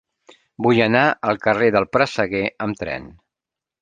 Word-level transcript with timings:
Vull 0.67 0.79
anar 0.85 1.03
al 1.31 1.39
carrer 1.43 1.67
del 1.75 1.87
Presseguer 1.99 2.43
amb 2.69 2.81
tren. 2.85 3.07